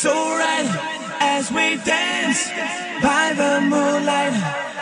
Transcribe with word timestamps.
so 0.00 0.14
right 0.14 0.64
as 1.20 1.52
we 1.52 1.76
dance 1.84 2.48
by 3.02 3.34
the 3.36 3.60
moonlight. 3.60 4.32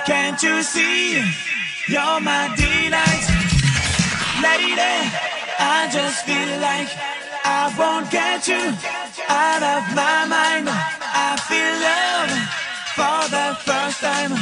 Can't 0.06 0.40
you 0.40 0.62
see? 0.62 1.18
You're 1.88 2.20
my 2.20 2.54
delight. 2.54 3.26
Lady, 4.46 4.94
I 5.58 5.90
just 5.90 6.24
feel 6.24 6.52
like 6.62 6.90
I 7.44 7.74
won't 7.76 8.08
get 8.12 8.46
you 8.46 8.62
out 9.26 9.62
of 9.74 9.82
my 9.98 10.18
mind. 10.36 10.68
I 10.70 11.30
feel 11.50 11.74
love 11.88 12.32
for 12.94 13.20
the 13.34 13.48
first 13.66 13.98
time. 14.00 14.32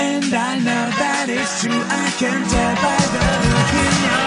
And 0.00 0.34
I 0.34 0.58
know 0.58 0.86
that 0.98 1.26
it's 1.30 1.62
true. 1.62 1.82
I 2.02 2.06
can 2.18 2.42
tell 2.50 2.74
by 2.82 3.00
the 3.14 3.26
look 3.50 3.72
in 3.86 3.94
your 4.02 4.23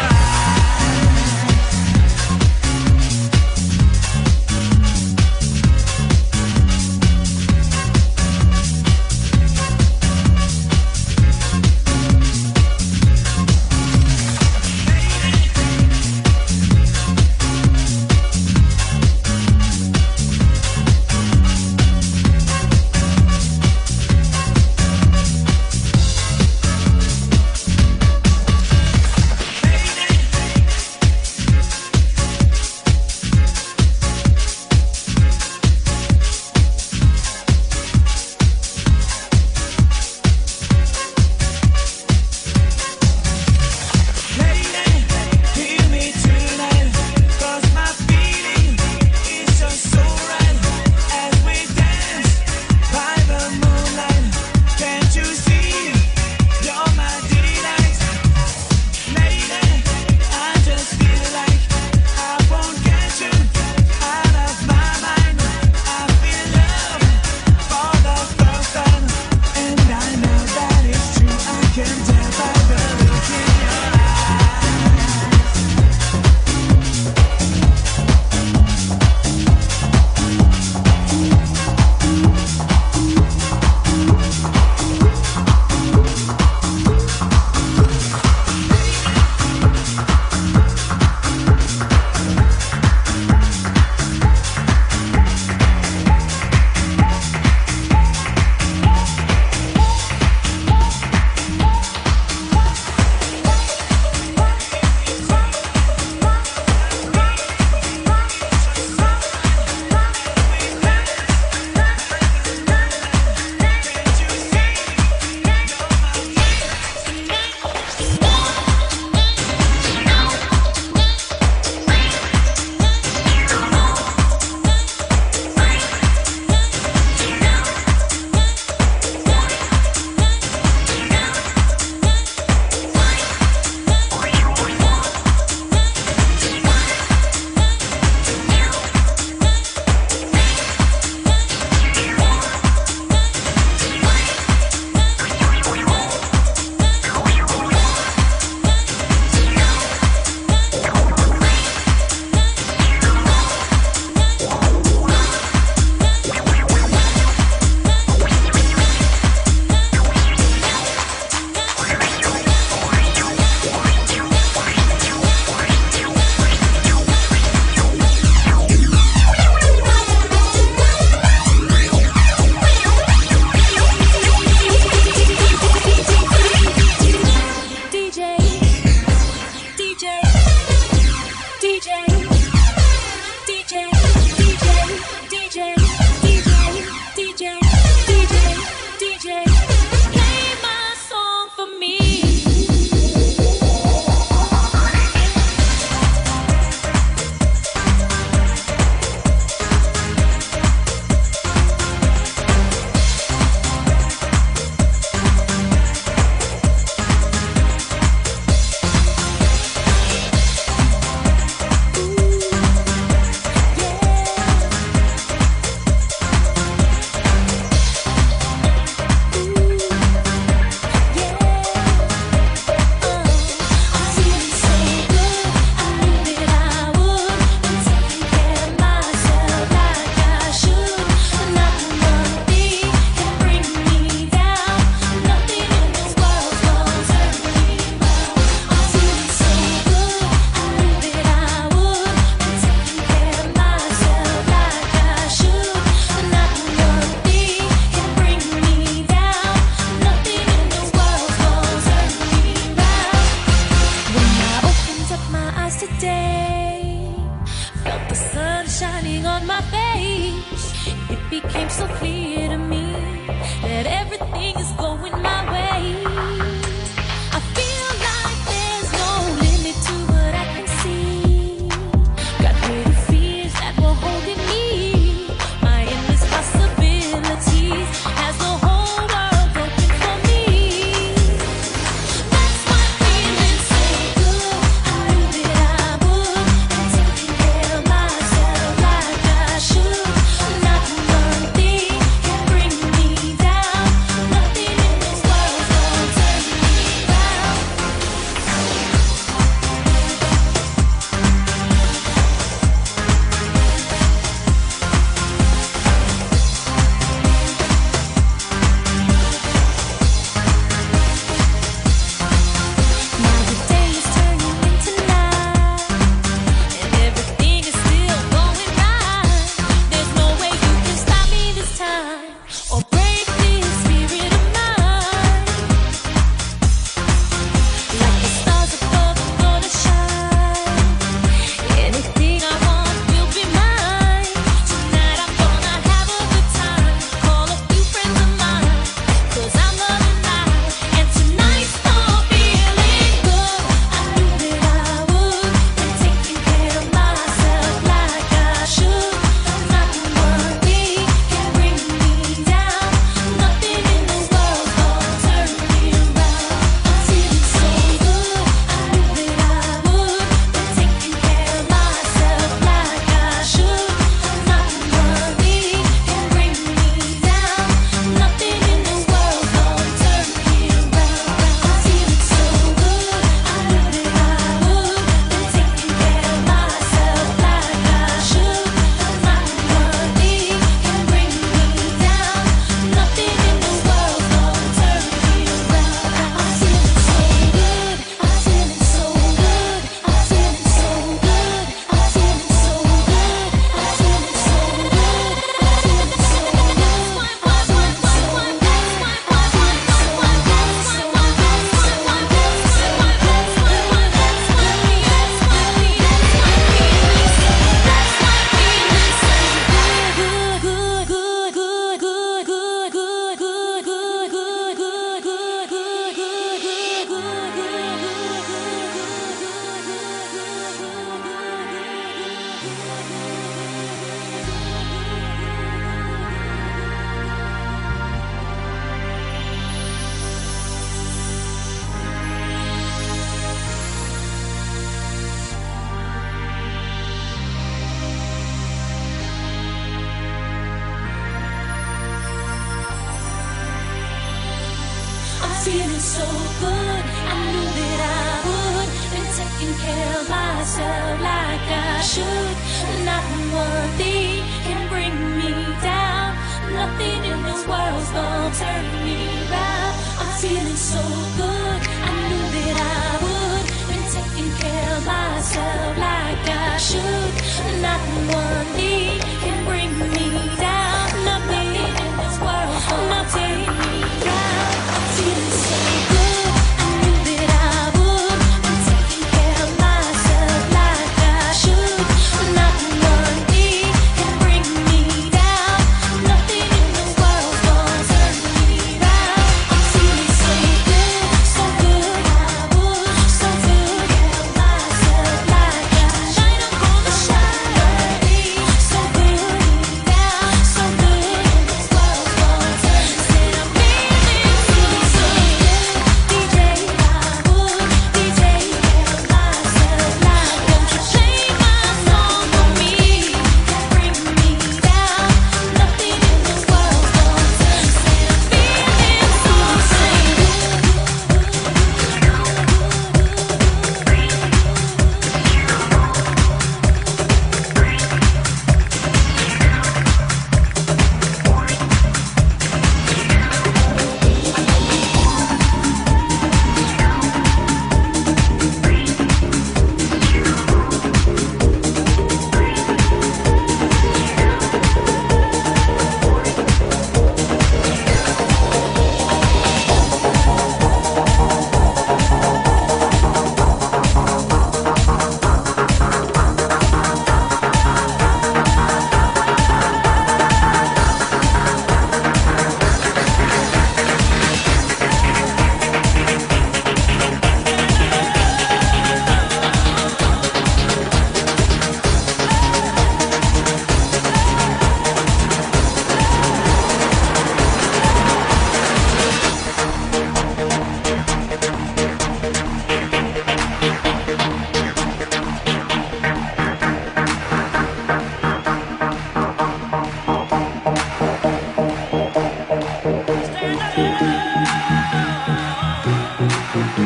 Thank 596.77 596.98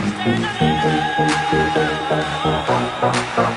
you. 3.38 3.50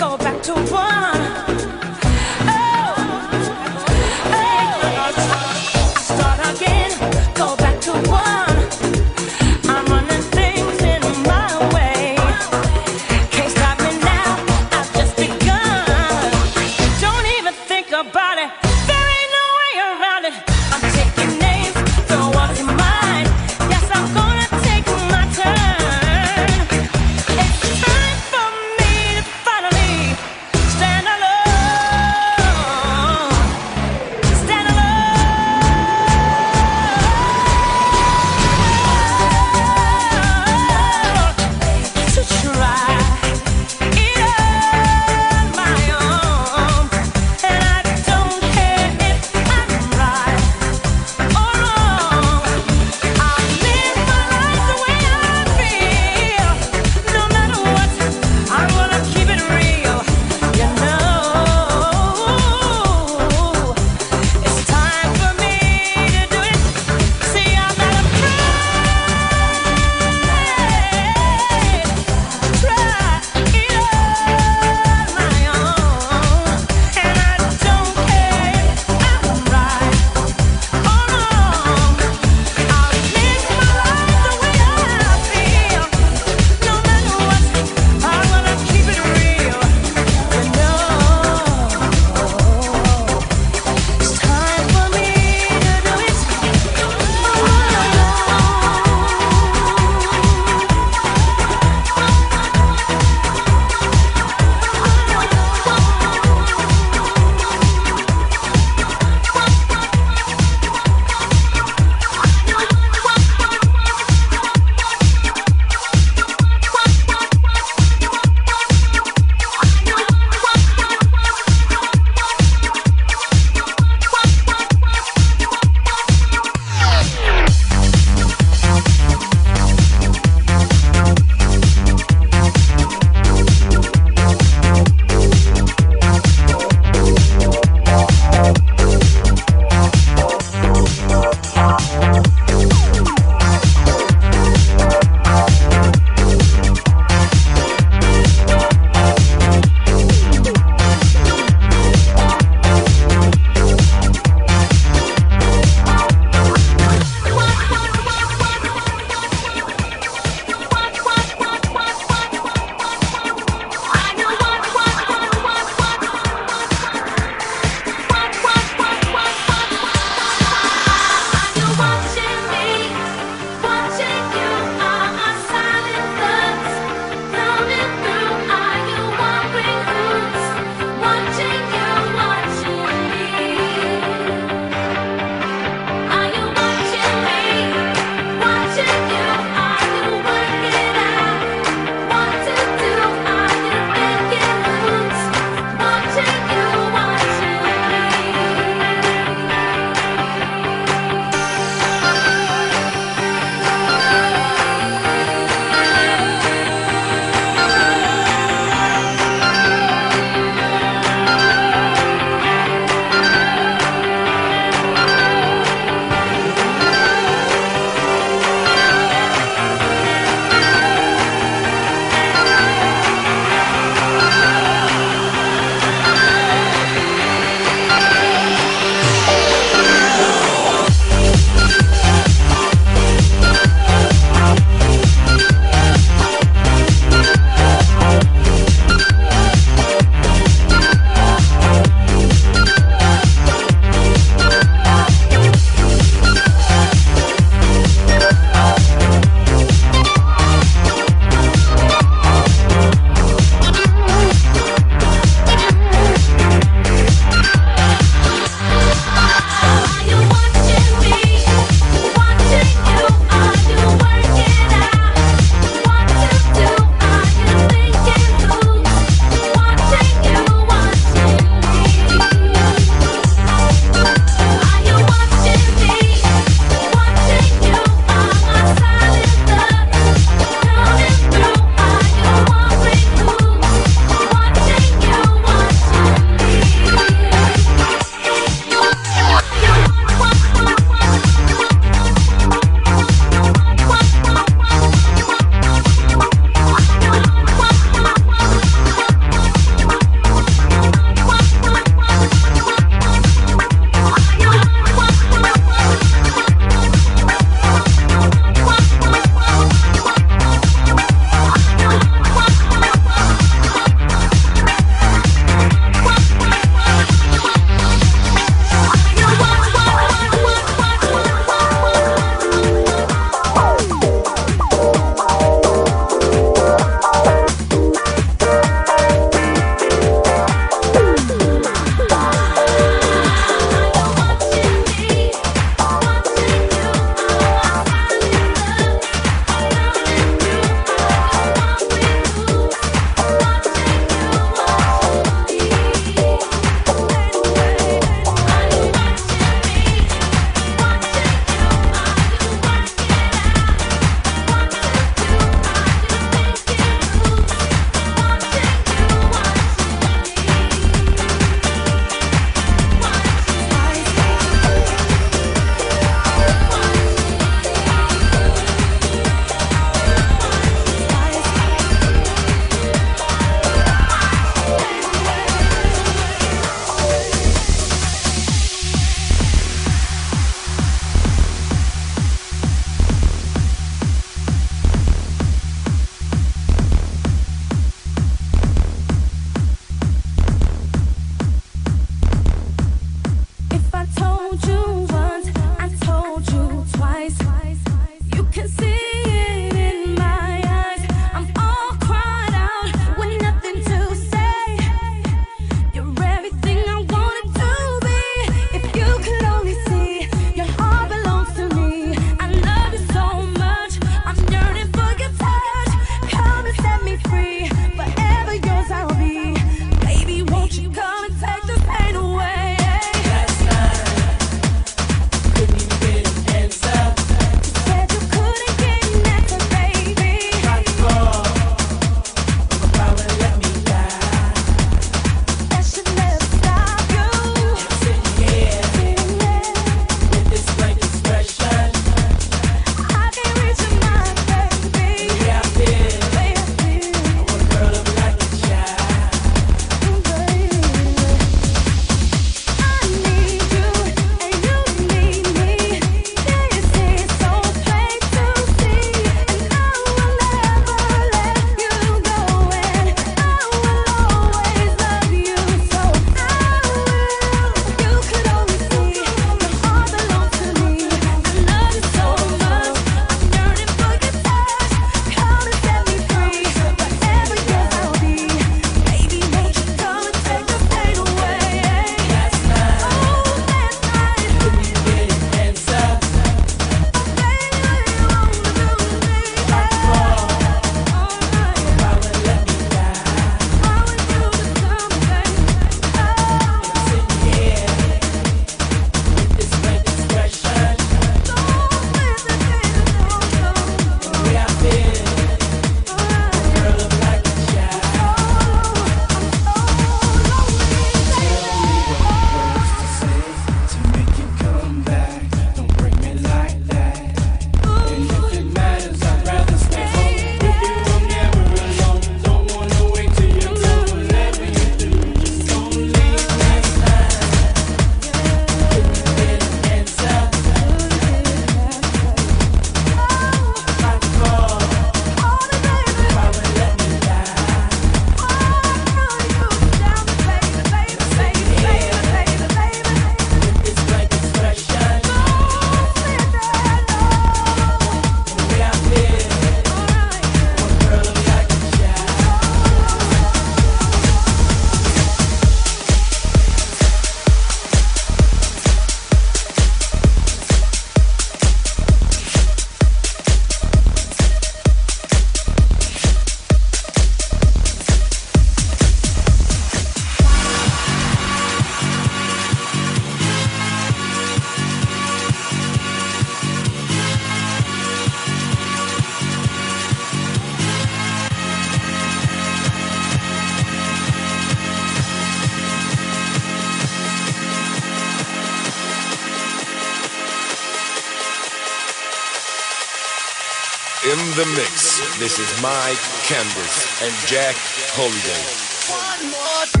Mike 595.81 596.21
Candys 596.43 597.07
and 597.23 597.33
Jack 597.47 597.75
Holiday. 598.13 600.00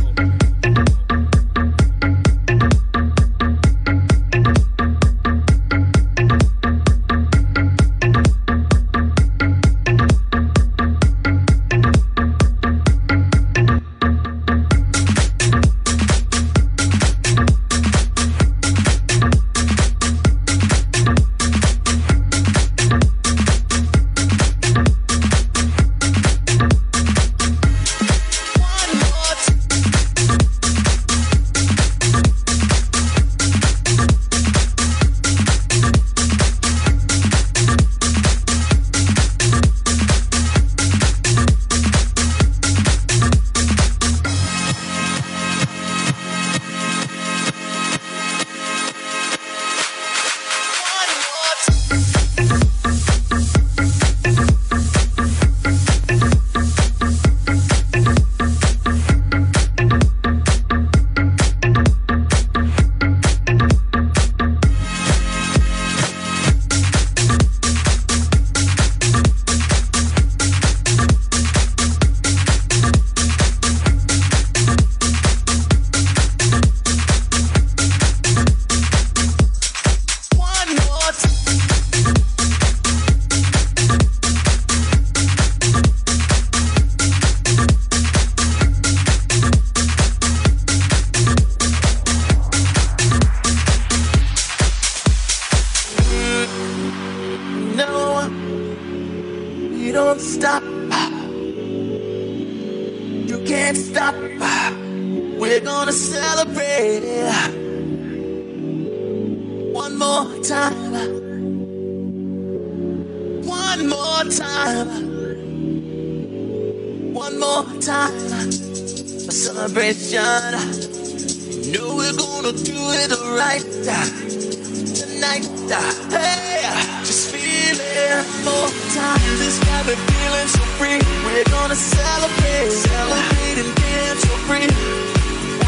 like 125.31 125.47
that. 125.71 125.95
Hey, 126.11 126.67
just 127.07 127.31
feeling 127.31 128.27
more 128.43 128.67
time. 128.91 129.31
This 129.39 129.55
got 129.63 129.87
me 129.87 129.95
feeling 129.95 130.49
so 130.51 130.63
free. 130.75 130.99
We're 131.23 131.47
gonna 131.47 131.79
celebrate, 131.79 132.67
celebrate 132.67 133.57
and 133.63 133.71
dance 133.79 134.21
so 134.27 134.35
free. 134.43 134.67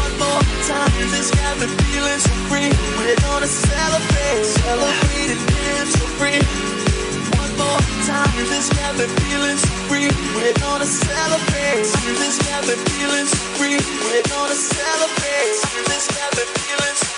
One 0.04 0.14
more 0.20 0.44
time. 0.68 0.92
This 1.08 1.32
got 1.32 1.56
me 1.60 1.66
feeling 1.80 2.20
so 2.20 2.34
free. 2.52 2.68
We're 3.00 3.16
gonna 3.24 3.48
celebrate, 3.48 4.44
celebrate 4.44 5.32
and 5.32 5.44
dance 5.48 5.92
so 5.96 6.04
free. 6.20 6.40
One 7.40 7.54
more 7.56 7.80
time. 8.04 8.36
This 8.52 8.68
got 8.68 8.92
me 9.00 9.08
feeling 9.16 9.56
so 9.64 9.72
free. 9.88 10.12
We're 10.36 10.56
gonna 10.60 10.84
celebrate. 10.84 11.88
This 12.20 12.36
got 12.52 12.68
me 12.68 12.76
feeling 12.92 13.26
so 13.32 13.40
free. 13.56 13.80
We're 13.80 14.28
gonna 14.28 14.58
celebrate. 14.76 15.56
This 15.88 16.04
got 16.12 16.30
me 16.36 16.44
feeling 16.52 16.96
so 17.00 17.06
free. 17.08 17.13